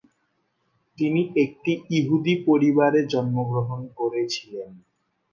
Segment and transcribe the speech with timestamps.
[0.97, 4.69] তিনি একটি ইহুদি পরিবারে জন্মগ্রহণ করেছিলেন।